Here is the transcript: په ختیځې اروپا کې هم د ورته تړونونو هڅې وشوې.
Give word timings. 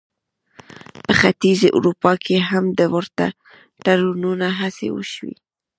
په 1.05 1.11
ختیځې 1.19 1.67
اروپا 1.77 2.11
کې 2.25 2.35
هم 2.49 2.65
د 2.79 2.81
ورته 2.93 3.25
تړونونو 3.83 4.47
هڅې 4.59 4.87
وشوې. 4.95 5.33